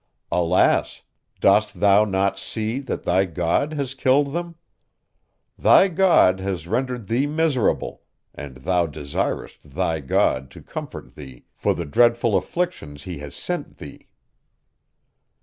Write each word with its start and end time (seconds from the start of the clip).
Alas! 0.31 1.03
Dost 1.41 1.79
thou 1.79 2.03
not 2.05 2.35
see, 2.35 2.79
that 2.79 3.03
thy 3.03 3.23
God 3.23 3.73
has 3.73 3.93
killed 3.93 4.33
them? 4.33 4.55
Thy 5.59 5.89
God 5.89 6.39
has 6.39 6.67
rendered 6.67 7.05
thee 7.05 7.27
miserable, 7.27 8.01
and 8.33 8.57
thou 8.57 8.87
desirest 8.87 9.61
thy 9.61 9.99
God 9.99 10.49
to 10.49 10.63
comfort 10.63 11.13
thee 11.13 11.45
for 11.53 11.75
the 11.75 11.85
dreadful 11.85 12.35
afflictions 12.35 13.03
he 13.03 13.19
has 13.19 13.35
sent 13.35 13.77
thee! 13.77 14.07